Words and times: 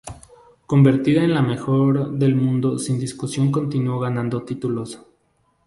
Convertida 0.65 1.23
en 1.23 1.35
la 1.35 1.43
mejor 1.43 2.17
del 2.17 2.33
mundo 2.33 2.79
sin 2.79 2.97
discusión 2.99 3.51
continuó 3.51 3.99
ganando 3.99 4.41
títulos. 4.41 4.99